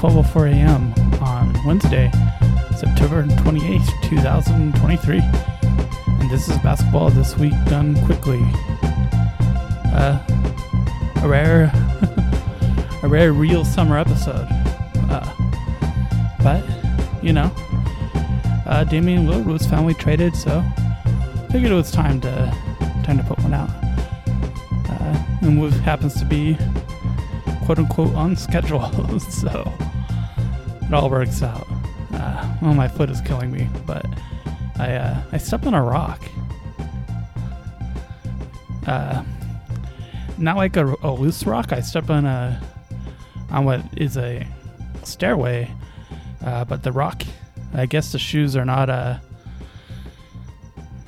[0.00, 0.94] 12:04 a.m.
[1.22, 2.10] on Wednesday,
[2.74, 5.18] September 28th, 2023.
[5.18, 8.40] And this is basketball this week done quickly.
[9.92, 10.18] Uh,
[11.16, 11.64] a rare,
[13.02, 14.46] a rare real summer episode.
[15.10, 15.30] Uh,
[16.42, 16.64] but
[17.22, 17.52] you know,
[18.64, 20.64] uh, Damian Lillard was finally traded, so
[21.52, 22.30] figured it was time to
[23.04, 23.68] time to put one out.
[24.88, 26.56] Uh, and what happens to be
[27.66, 28.90] quote unquote on schedule,
[29.20, 29.70] so
[30.90, 31.68] it all works out.
[32.12, 34.04] Uh, well, my foot is killing me, but
[34.76, 36.20] I uh, I stepped on a rock.
[38.88, 39.22] Uh,
[40.36, 41.72] not like a, a loose rock.
[41.72, 42.60] I stepped on a
[43.52, 44.44] on what is a
[45.04, 45.70] stairway,
[46.44, 47.22] uh, but the rock.
[47.72, 49.20] I guess the shoes are not uh,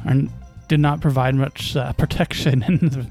[0.07, 0.15] are
[0.69, 3.07] did not provide much uh, protection, and the,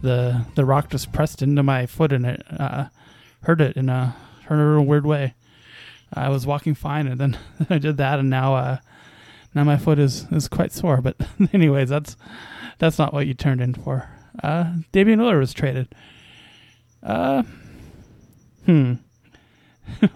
[0.00, 2.86] the the rock just pressed into my foot and it uh,
[3.42, 4.16] hurt it in a
[4.46, 5.34] hurt it in a weird way.
[6.12, 7.38] I was walking fine, and then
[7.70, 8.78] I did that, and now uh,
[9.54, 11.00] now my foot is is quite sore.
[11.00, 11.16] But
[11.52, 12.16] anyways, that's
[12.78, 14.08] that's not what you turned in for.
[14.42, 15.94] Uh, Damian Lillard was traded.
[17.02, 17.42] Uh,
[18.66, 18.94] hmm.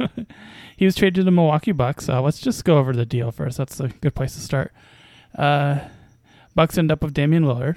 [0.76, 2.08] he was traded to the Milwaukee Bucks.
[2.08, 3.58] Uh, let's just go over the deal first.
[3.58, 4.72] That's a good place to start.
[5.36, 5.80] Uh,
[6.54, 7.76] Bucks end up with Damian Lillard.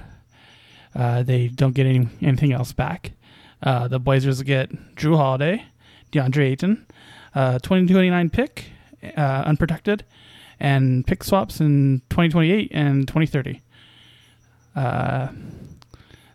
[0.95, 3.12] Uh, they don't get any, anything else back.
[3.62, 5.66] Uh, the Blazers get Jrue Holiday,
[6.12, 6.86] DeAndre Ayton,
[7.36, 8.66] uh, 2029 pick,
[9.18, 10.04] uh, unprotected,
[10.60, 13.62] and pick swaps in 2028 and 2030.
[14.76, 15.30] Uh,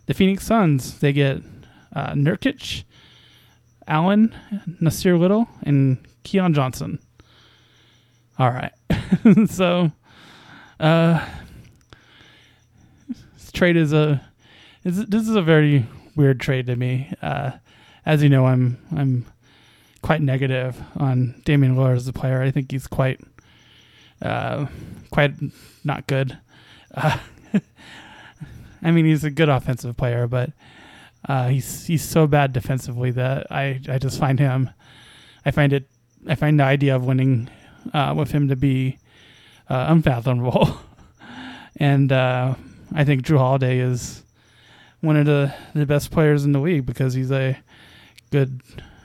[0.05, 1.41] the Phoenix Suns, they get
[1.95, 2.83] uh, Nurkic,
[3.87, 4.35] Allen,
[4.81, 6.99] Nassir Little, and Keon Johnson.
[8.39, 8.73] All right.
[9.49, 9.91] so,
[10.79, 11.25] uh,
[13.07, 14.21] this trade is a
[14.83, 15.85] is this is a very
[16.15, 17.11] weird trade to me.
[17.21, 17.51] Uh,
[18.05, 19.25] as you know, I'm I'm
[20.07, 22.41] quite negative on Damian Lillard as a player.
[22.41, 23.19] I think he's quite
[24.21, 24.67] uh,
[25.11, 25.33] quite
[25.83, 26.37] not good.
[26.93, 27.17] Uh,
[28.81, 30.51] I mean, he's a good offensive player, but
[31.27, 34.69] uh, he's he's so bad defensively that I I just find him.
[35.45, 35.89] I find it.
[36.25, 37.49] I find the idea of winning
[37.93, 38.99] uh, with him to be
[39.69, 40.79] uh, unfathomable,
[41.75, 42.55] and uh,
[42.95, 44.23] I think Jrue Holiday is
[45.01, 47.57] one of the, the best players in the league because he's a
[48.31, 48.61] good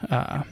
[0.08, 0.44] uh,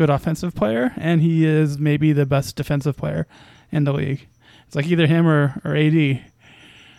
[0.00, 3.26] good offensive player and he is maybe the best defensive player
[3.70, 4.26] in the league.
[4.66, 6.24] It's like either him or, or AD.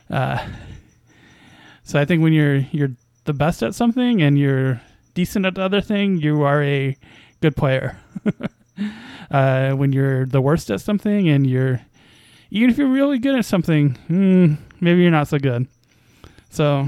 [0.07, 0.47] Uh,
[1.84, 2.91] so I think when you're you're
[3.23, 4.81] the best at something and you're
[5.16, 6.95] decent at the other thing, you are a
[7.41, 7.97] good player.
[9.31, 11.81] uh, when you're the worst at something and you're
[12.51, 15.66] even if you're really good at something, mm, maybe you're not so good.
[16.51, 16.88] So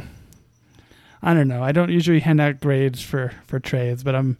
[1.23, 1.63] I don't know.
[1.63, 4.37] I don't usually hand out grades for for trades, but I'm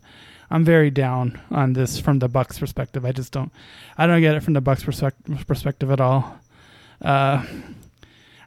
[0.53, 3.05] I'm very down on this from the Bucks perspective.
[3.05, 3.51] I just don't
[3.97, 6.39] I don't get it from the Bucks perspective perspective at all.
[7.01, 7.43] Uh,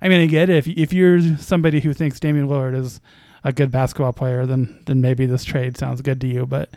[0.01, 0.57] I mean, I get it.
[0.57, 3.01] If if you're somebody who thinks Damian Lillard is
[3.43, 6.47] a good basketball player, then then maybe this trade sounds good to you.
[6.47, 6.71] But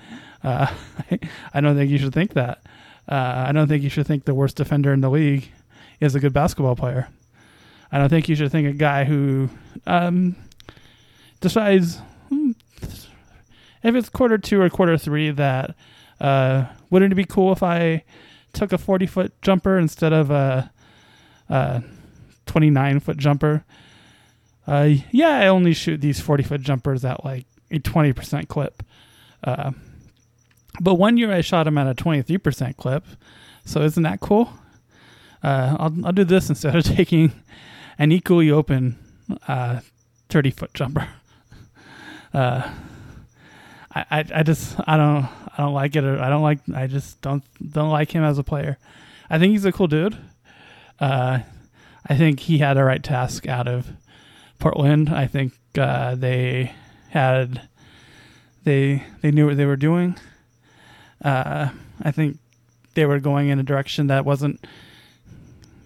[0.44, 0.74] uh,
[1.54, 2.64] I don't think you should think that.
[3.08, 5.52] Uh, I don't think you should think the worst defender in the league
[6.00, 7.08] is a good basketball player.
[7.92, 9.50] I don't think you should think a guy who
[9.86, 10.36] um,
[11.40, 12.00] decides
[13.84, 15.76] if it's quarter two or quarter three that
[16.20, 18.04] uh, wouldn't it be cool if I
[18.54, 20.72] took a 40 foot jumper instead of a,
[21.50, 21.84] a
[22.46, 23.64] 29 foot jumper?
[24.68, 28.84] Uh, yeah, I only shoot these 40 foot jumpers at like a 20% clip.
[29.44, 29.72] Uh,
[30.82, 33.06] but one year I shot them at a 23% clip.
[33.66, 34.54] So isn't that cool?
[35.42, 37.32] Uh, I'll, I'll do this instead of taking
[37.98, 38.98] an equally open
[39.48, 39.80] uh,
[40.30, 41.08] 30 foot jumper.
[43.94, 46.04] I, I, I just I don't I don't like it.
[46.04, 48.78] I don't like I just don't don't like him as a player.
[49.30, 50.18] I think he's a cool dude.
[51.00, 51.40] Uh,
[52.08, 53.88] I think he had a right task out of
[54.60, 55.10] Portland.
[55.10, 56.74] I think uh, they
[57.10, 57.68] had
[58.64, 60.16] they they knew what they were doing.
[61.24, 61.70] Uh,
[62.02, 62.38] I think
[62.94, 64.66] they were going in a direction that wasn't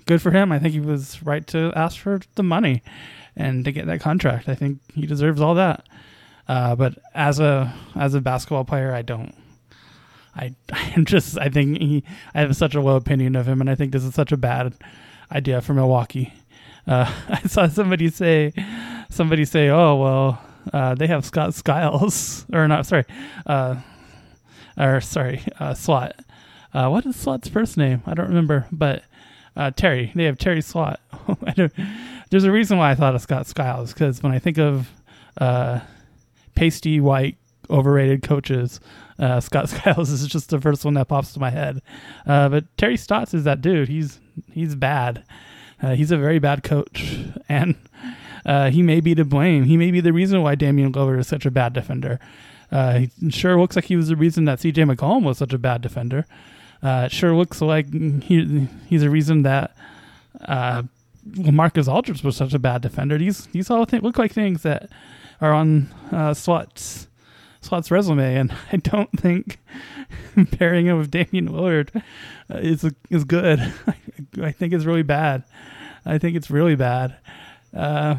[0.06, 0.52] good for him.
[0.52, 2.84] I think he was right to ask for the money
[3.36, 4.48] and to get that contract.
[4.48, 5.86] I think he deserves all that.
[6.48, 9.34] Uh, but as a as a basketball player, I don't.
[10.36, 12.04] I I'm just I think he
[12.34, 14.38] I have such a low opinion of him, and I think this is such a
[14.38, 14.74] bad
[15.32, 16.34] idea for Milwaukee.
[16.86, 18.54] Uh, I saw somebody say
[19.10, 20.42] somebody say, "Oh well,
[20.72, 22.86] uh, they have Scott Skiles or not?
[22.86, 23.06] Sorry,
[23.46, 23.76] uh,
[24.78, 26.24] or sorry, uh, Stotts.
[26.74, 28.02] Uh, what is Stotts' first name?
[28.06, 29.04] I don't remember, but
[29.56, 30.12] uh, Terry.
[30.16, 31.02] They have Terry Stotts.
[32.30, 34.90] There's a reason why I thought of Scott Skiles because when I think of
[35.38, 35.82] uh,
[36.56, 37.38] pasty white
[37.70, 38.80] overrated coaches.
[39.20, 41.82] Uh, Scott Skiles is just the first one that pops to my head.
[42.26, 43.90] Uh, but Terry Stotts is that dude.
[43.90, 44.20] He's
[44.52, 45.24] he's bad.
[45.82, 47.18] Uh, he's a very bad coach,
[47.50, 47.76] and
[48.46, 49.66] uh, he may be to blame.
[49.66, 52.20] He may be the reason why Damian Glover is such a bad defender.
[52.72, 54.84] Uh, he sure looks like he was the reason that C.J.
[54.84, 56.26] McCollum was such a bad defender.
[56.82, 59.76] Uh, it sure looks like he he's a reason that
[61.26, 63.18] Marcus Aldridge was such a bad defender.
[63.18, 64.90] These these all th- look like things that
[65.44, 67.08] are on uh, Stotts'
[67.60, 69.60] Stotts' resume, and I don't think
[70.52, 71.94] pairing him with Damian Lillard
[72.50, 73.60] uh, is is good.
[74.42, 75.44] I think it's really bad.
[76.06, 77.18] I think it's really bad.
[77.76, 78.16] Uh,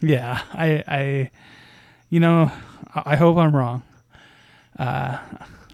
[0.00, 1.30] yeah, I, I,
[2.10, 2.50] you know,
[2.94, 3.82] I hope I'm wrong.
[4.78, 5.18] Uh,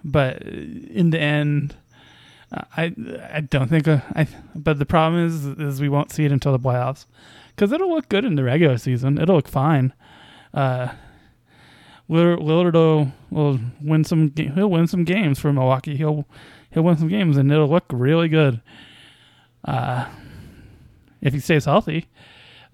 [0.05, 1.75] but in the end,
[2.53, 2.95] I,
[3.33, 4.27] I don't think uh, I.
[4.55, 7.05] But the problem is, is we won't see it until the playoffs,
[7.55, 9.19] because it'll look good in the regular season.
[9.19, 9.93] It'll look fine.
[10.55, 10.89] Uh,
[12.09, 14.33] Lillard will, will win some.
[14.37, 15.97] He'll win some games for Milwaukee.
[15.97, 16.27] He'll
[16.71, 18.61] he'll win some games, and it'll look really good.
[19.65, 20.06] Uh,
[21.21, 22.06] if he stays healthy,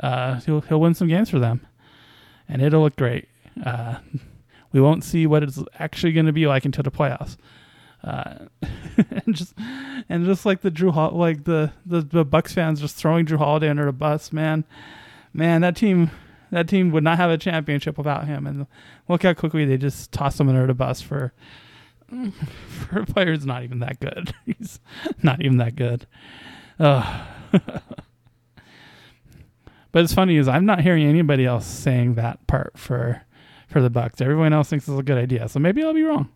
[0.00, 1.66] uh, he'll he'll win some games for them,
[2.48, 3.28] and it'll look great.
[3.64, 3.96] Uh,
[4.72, 7.36] we won't see what it's actually going to be like until the playoffs.
[8.02, 8.46] Uh,
[9.26, 9.54] and just
[10.08, 13.68] and just like the Hol- like the, the the Bucks fans just throwing Jrue Holiday
[13.68, 14.64] under the bus, man,
[15.32, 16.10] man, that team
[16.50, 18.46] that team would not have a championship without him.
[18.46, 18.66] And
[19.08, 21.32] look how quickly they just toss him under the bus for
[22.68, 24.34] for a player who's not even that good.
[24.46, 24.80] He's
[25.22, 26.06] not even that good.
[26.78, 27.26] Uh,
[29.92, 33.22] but it's funny is I'm not hearing anybody else saying that part for
[33.68, 34.20] for the Bucks.
[34.20, 35.48] Everyone else thinks it's a good idea.
[35.48, 36.28] So maybe I'll be wrong.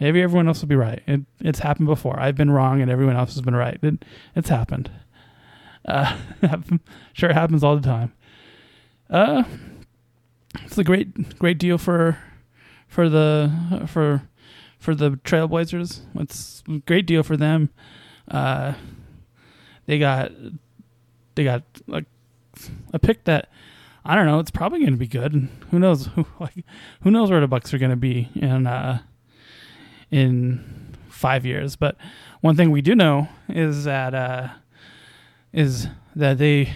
[0.00, 1.02] Maybe everyone else will be right.
[1.06, 2.18] It, it's happened before.
[2.18, 3.78] I've been wrong and everyone else has been right.
[3.82, 4.04] It,
[4.34, 4.90] it's happened.
[5.84, 6.16] Uh,
[7.12, 8.12] sure, it happens all the time.
[9.10, 9.44] Uh,
[10.64, 12.18] it's a great great deal for
[12.86, 14.22] for the for
[14.78, 16.00] for the Trailblazers.
[16.16, 17.70] It's a great deal for them.
[18.30, 18.74] Uh,
[19.86, 20.32] they got
[21.34, 22.04] they got like
[22.92, 23.48] a pick that
[24.04, 24.38] I don't know.
[24.38, 25.48] It's probably going to be good.
[25.70, 26.06] Who knows?
[26.06, 26.64] Who like
[27.02, 29.00] who knows where the Bucks are going to be in uh,
[30.10, 31.76] in five years?
[31.76, 31.96] But
[32.40, 34.48] one thing we do know is that uh,
[35.52, 36.74] is that they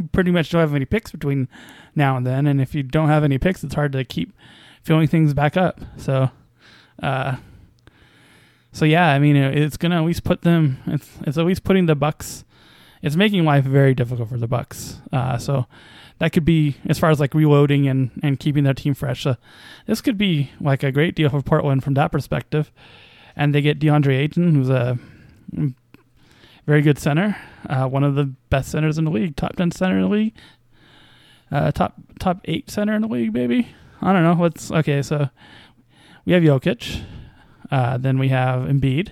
[0.12, 1.48] pretty much don't have any picks between
[1.94, 2.46] now and then.
[2.46, 4.32] And if you don't have any picks, it's hard to keep
[4.82, 5.80] filling things back up.
[5.96, 6.30] So,
[7.02, 7.36] uh,
[8.72, 10.78] so yeah, I mean, it's gonna at least put them.
[10.86, 12.44] It's it's at least putting the Bucks.
[13.02, 15.00] It's making life very difficult for the Bucks.
[15.12, 15.66] Uh, so
[16.18, 19.26] that could be as far as like reloading and and keeping their team fresh.
[19.26, 19.36] Uh,
[19.86, 22.70] this could be like a great deal for Portland from that perspective.
[23.34, 24.98] And they get DeAndre Ayton, who's a
[26.66, 27.36] very good center,
[27.68, 30.34] uh, one of the best centers in the league, top ten center in the league,
[31.50, 33.68] uh, top top eight center in the league, maybe.
[34.02, 34.34] I don't know.
[34.34, 35.00] What's okay?
[35.02, 35.30] So
[36.24, 37.02] we have Jokic,
[37.70, 39.10] uh, then we have Embiid,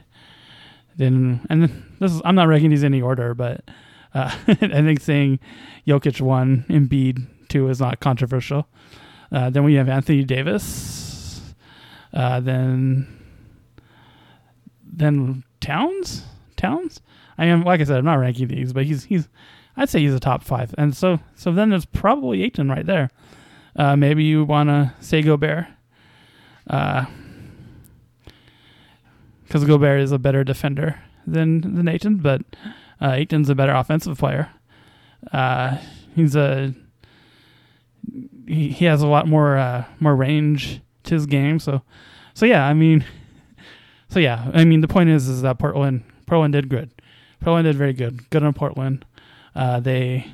[0.96, 1.62] then and
[2.00, 3.62] this is I'm not ranking these in any order, but
[4.14, 5.38] uh, I think saying
[5.86, 8.66] Jokic one, Embiid two is not controversial.
[9.30, 11.54] Uh, then we have Anthony Davis,
[12.12, 13.06] uh, then
[14.84, 16.24] then Towns,
[16.56, 17.00] Towns.
[17.38, 19.28] I am like I said, I'm not ranking these, but he's he's
[19.76, 20.74] I'd say he's a top five.
[20.78, 23.10] And so so then there's probably Ayton right there.
[23.76, 25.66] Uh, maybe you want to say Gobert,
[26.64, 27.06] because
[29.54, 32.42] uh, Gobert is a better defender than than Ayton, but
[33.00, 34.50] uh, Ayton's a better offensive player.
[35.32, 35.78] Uh,
[36.14, 36.72] he's a
[38.46, 41.58] he, he has a lot more uh, more range to his game.
[41.58, 41.82] So
[42.34, 43.04] so yeah, I mean,
[44.08, 46.90] so yeah, I mean the point is is that Portland Portland did good.
[47.44, 48.30] Portland did very good.
[48.30, 49.04] Good on Portland.
[49.54, 50.26] Uh, they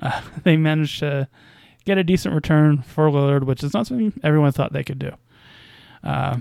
[0.00, 1.28] uh, they managed to
[1.84, 5.12] get a decent return for Lillard, which is not something everyone thought they could do.
[6.02, 6.38] Uh,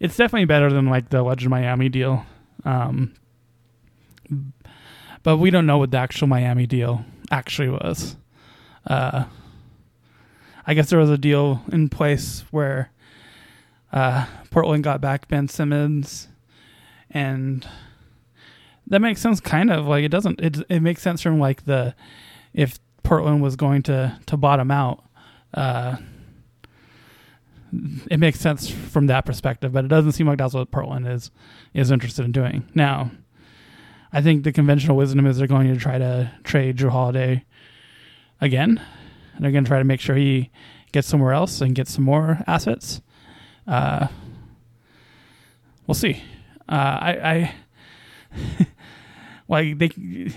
[0.00, 2.26] it's definitely better than like the Legend Miami deal,
[2.64, 3.14] um,
[5.22, 8.16] but we don't know what the actual Miami deal actually was.
[8.84, 9.26] Uh,
[10.66, 12.90] I guess there was a deal in place where
[13.92, 16.26] uh, Portland got back Ben Simmons
[17.10, 17.66] and
[18.88, 19.86] that makes sense kind of.
[19.86, 21.94] Like it doesn't it it makes sense from like the
[22.52, 25.04] if Portland was going to to bottom out
[25.54, 25.96] uh
[28.10, 31.30] it makes sense from that perspective but it doesn't seem like that's what Portland is
[31.74, 32.68] is interested in doing.
[32.74, 33.10] Now
[34.12, 37.44] I think the conventional wisdom is they're going to try to trade Jrue Holiday
[38.40, 38.80] again.
[39.34, 40.52] And they're going to try to make sure he
[40.92, 43.00] gets somewhere else and get some more assets.
[43.66, 44.06] Uh
[45.86, 46.22] we'll see.
[46.68, 47.54] Uh I I
[49.48, 49.90] like they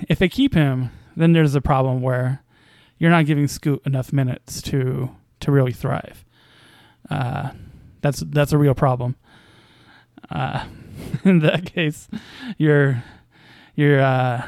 [0.09, 2.43] if they keep him, then there's a problem where
[2.97, 5.09] you're not giving Scoot enough minutes to
[5.39, 6.25] to really thrive.
[7.09, 7.51] Uh,
[8.01, 9.15] That's that's a real problem.
[10.29, 10.65] Uh,
[11.23, 12.07] in that case,
[12.57, 13.03] you're
[13.75, 14.47] you're uh,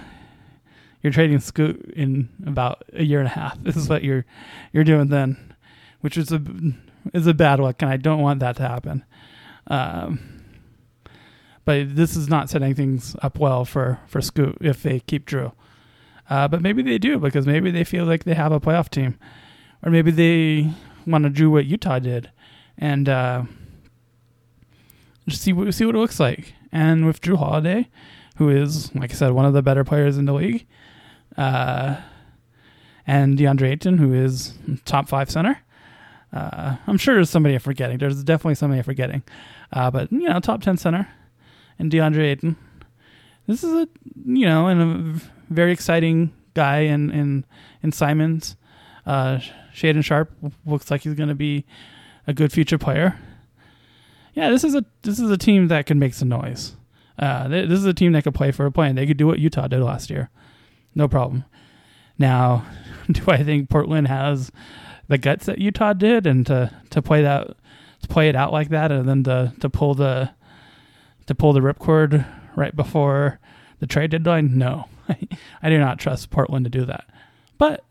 [1.01, 3.61] you're trading Scoot in about a year and a half.
[3.63, 4.25] This is what you're
[4.73, 5.53] you're doing then,
[6.01, 6.41] which is a
[7.13, 9.05] is a bad look, and I don't want that to happen.
[9.67, 10.38] Um,
[11.69, 15.51] but this is not setting things up well for for Scoot if they keep Jrue.
[16.27, 19.19] Uh, but maybe they do because maybe they feel like they have a playoff team,
[19.83, 20.73] or maybe they
[21.05, 22.31] want to do what Utah did,
[22.79, 23.43] and uh,
[25.27, 26.55] just see what see what it looks like.
[26.71, 27.87] And with Jrue Holiday,
[28.37, 30.65] who is like I said one of the better players in the league,
[31.37, 31.97] uh,
[33.05, 35.59] and DeAndre Ayton, who is top five center.
[36.33, 37.99] Uh, I'm sure there's somebody I'm forgetting.
[37.99, 39.21] There's definitely somebody I'm forgetting.
[39.71, 41.07] Uh, but, you know, top 10 center
[41.79, 42.55] and DeAndre Ayton.
[43.47, 43.87] This is a,
[44.25, 44.81] you know, and
[45.17, 47.45] a very exciting guy in, in,
[47.81, 48.55] in Simons.
[49.05, 49.39] Uh,
[49.73, 50.31] Shaedon Sharpe
[50.65, 51.65] looks like he's going to be
[52.27, 53.17] a good future player.
[54.33, 56.75] Yeah, this is a this is a team that can make some noise.
[57.17, 59.27] Uh, this is a team that could play for a play, and they could do
[59.27, 60.29] what Utah did last year,
[60.95, 61.43] no problem.
[62.17, 62.65] Now,
[63.11, 64.51] do I think Portland has
[65.07, 67.47] the guts that Utah did, and to to play that
[68.01, 70.29] to play it out like that, and then to to pull the
[71.29, 73.39] to pull the ripcord right before
[73.79, 74.57] the trade deadline?
[74.57, 74.85] No,
[75.61, 77.05] I do not trust Portland to do that.
[77.59, 77.85] But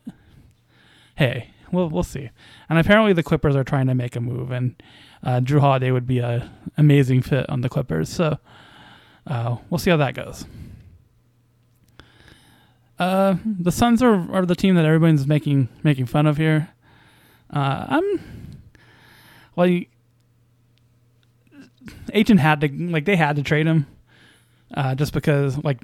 [1.15, 2.29] hey, we'll we'll see.
[2.69, 4.75] And apparently the Clippers are trying to make a move, and
[5.23, 8.09] uh, Jrue Holiday would be a amazing fit on the Clippers.
[8.09, 8.37] So
[9.25, 10.45] uh, we'll see how that goes.
[12.99, 16.71] Uh, the Suns are, are the team that everyone's making making fun of here.
[17.49, 18.21] Uh, I'm
[19.55, 19.81] well.
[22.13, 23.87] Ayton had to like they had to trade him,
[24.73, 25.81] uh, just because like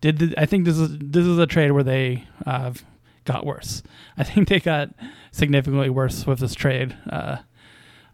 [0.00, 2.72] did the, I think this is this is a trade where they uh,
[3.24, 3.82] got worse.
[4.16, 4.90] I think they got
[5.30, 6.96] significantly worse with this trade.
[7.08, 7.38] Uh,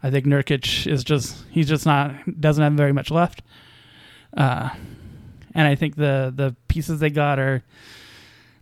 [0.01, 3.41] I think Nurkic is just he's just not doesn't have very much left,
[4.35, 4.69] uh,
[5.53, 7.63] and I think the the pieces they got are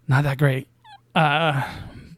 [0.07, 0.67] not that great.
[1.15, 1.67] Uh,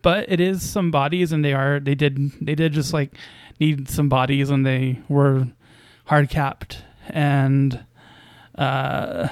[0.01, 3.15] but it is some bodies, and they are they did they did just like
[3.59, 5.47] need some bodies, and they were
[6.05, 7.85] hard capped, and
[8.55, 9.27] uh,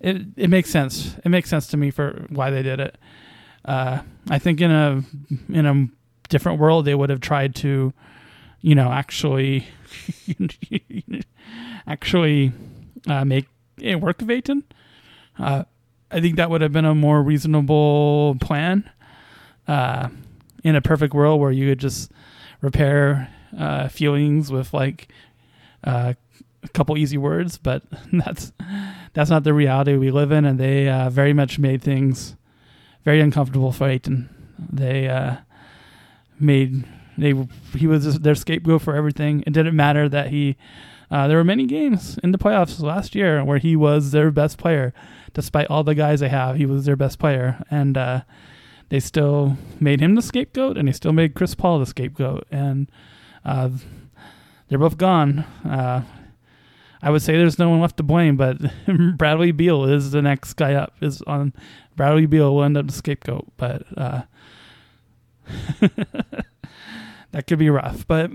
[0.00, 1.16] it it makes sense.
[1.24, 2.98] It makes sense to me for why they did it.
[3.64, 5.02] Uh, I think in a
[5.48, 5.88] in a
[6.28, 7.92] different world they would have tried to,
[8.60, 9.66] you know, actually
[11.86, 12.52] actually
[13.06, 13.46] uh, make
[13.78, 14.50] it work with.
[15.38, 15.64] Uh,
[16.10, 18.88] I think that would have been a more reasonable plan
[19.66, 20.08] uh,
[20.62, 22.10] in a perfect world where you could just
[22.60, 25.08] repair uh, feelings with like
[25.84, 26.14] uh,
[26.62, 28.52] a couple easy words, but that's
[29.12, 32.36] that's not the reality we live in, and they uh, very much made things
[33.04, 34.28] very uncomfortable for Ayton.
[34.58, 35.36] They uh,
[36.40, 36.84] made
[37.18, 37.34] they
[37.74, 39.42] he was their scapegoat for everything.
[39.46, 40.56] It didn't matter that he.
[41.08, 44.58] Uh, there were many games in the playoffs last year where he was their best
[44.58, 44.92] player,
[45.34, 46.56] despite all the guys they have.
[46.56, 48.22] He was their best player, and uh,
[48.88, 52.90] they still made him the scapegoat, and they still made Chris Paul the scapegoat, and
[53.46, 53.70] uh,
[54.68, 55.38] they're both gone.
[55.64, 56.02] Uh,
[57.00, 58.58] I would say there's no one left to blame, but
[59.16, 60.94] Bradley Beal is the next guy up.
[61.00, 61.52] Is on
[61.94, 64.22] Bradley Beal will end up the scapegoat, but uh,
[67.30, 68.06] that could be rough.
[68.08, 68.32] But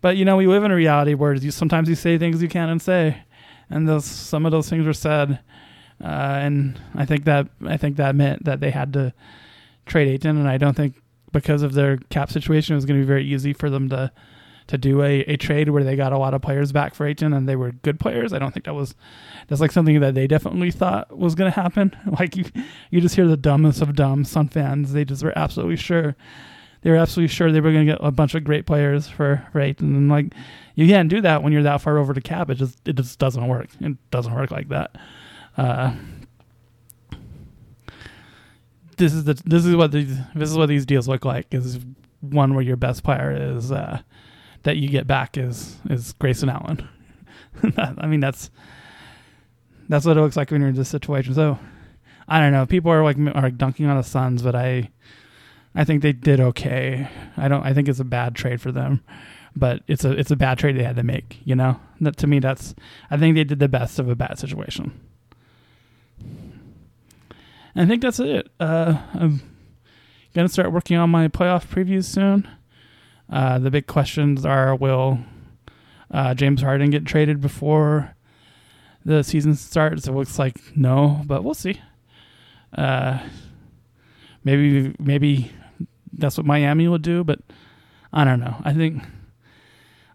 [0.00, 2.48] but you know we live in a reality where you, sometimes you say things you
[2.48, 3.24] can't unsay,
[3.68, 5.40] and those some of those things were said,
[6.00, 9.12] uh, and I think that I think that meant that they had to
[9.86, 11.01] trade Ayton, and I don't think
[11.32, 14.12] because of their cap situation it was going to be very easy for them to
[14.68, 17.32] to do a, a trade where they got a lot of players back for Ayton
[17.32, 18.32] and they were good players.
[18.32, 18.94] I don't think that was
[19.48, 21.94] that's like something that they definitely thought was going to happen.
[22.18, 22.44] Like you,
[22.90, 24.92] you just hear the dumbest of dumb Sun fans.
[24.92, 26.14] They just were absolutely sure.
[26.82, 29.48] They were absolutely sure they were going to get a bunch of great players for,
[29.54, 29.96] Ayton.
[29.96, 30.34] And like
[30.74, 32.50] you can't do that when you're that far over the cap.
[32.50, 33.68] It just it just doesn't work.
[33.80, 34.96] It doesn't work like that.
[35.56, 35.94] Uh,
[39.02, 41.52] this is the this is what these this is what these deals look like.
[41.52, 41.80] Is
[42.20, 44.00] one where your best player is uh,
[44.62, 46.88] that you get back is is Grayson Allen.
[47.76, 48.50] I mean that's
[49.88, 51.34] that's what it looks like when you're in this situation.
[51.34, 51.58] So
[52.28, 52.64] I don't know.
[52.64, 54.90] People are like are dunking on the Suns, but I
[55.74, 57.08] I think they did okay.
[57.36, 57.66] I don't.
[57.66, 59.02] I think it's a bad trade for them,
[59.56, 61.40] but it's a it's a bad trade they had to make.
[61.44, 62.76] You know, that to me that's
[63.10, 64.92] I think they did the best of a bad situation.
[67.74, 68.48] I think that's it.
[68.60, 69.40] Uh, I'm
[70.34, 72.48] gonna start working on my playoff previews soon.
[73.30, 75.18] Uh, the big questions are: Will
[76.10, 78.14] uh, James Harden get traded before
[79.04, 80.06] the season starts?
[80.06, 81.80] It looks like no, but we'll see.
[82.76, 83.18] Uh,
[84.44, 85.52] maybe maybe
[86.12, 87.40] that's what Miami will do, but
[88.12, 88.56] I don't know.
[88.64, 89.02] I think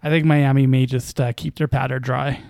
[0.03, 2.41] I think Miami may just uh, keep their powder dry.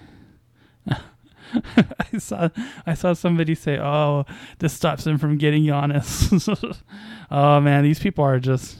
[2.13, 2.49] I saw
[2.85, 4.25] I saw somebody say, "Oh,
[4.59, 6.77] this stops them from getting Giannis."
[7.31, 8.79] oh man, these people are just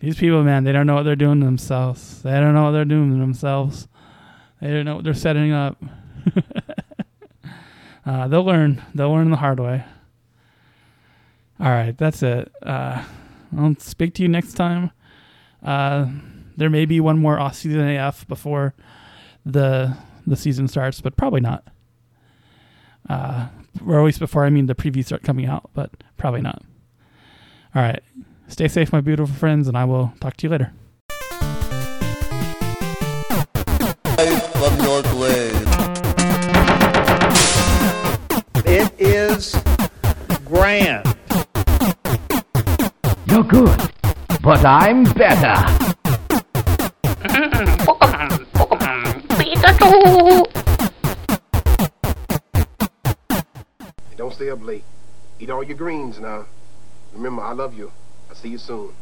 [0.00, 0.64] these people, man.
[0.64, 2.22] They don't know what they're doing to themselves.
[2.22, 3.88] They don't know what they're doing to themselves.
[4.60, 5.82] They don't know what they're setting up.
[8.06, 8.82] uh, they'll learn.
[8.94, 9.84] They'll learn the hard way.
[11.60, 12.50] All right, that's it.
[12.62, 13.04] Uh,
[13.56, 14.90] I'll speak to you next time.
[15.62, 16.06] Uh,
[16.56, 18.74] there may be one more off season AF before
[19.44, 21.66] the the season starts, but probably not.
[23.08, 23.48] Uh,
[23.86, 26.62] or at least before I mean the previews start coming out, but probably not.
[27.74, 28.02] All right,
[28.48, 30.72] stay safe, my beautiful friends, and I will talk to you later.
[34.52, 35.68] From York Lane.
[38.64, 39.56] It is
[40.44, 41.16] grand.
[43.26, 43.90] You're good,
[44.42, 45.91] but I'm better.
[55.42, 56.46] Eat all your greens now.
[57.12, 57.90] Remember, I love you.
[58.28, 58.94] I'll see you soon.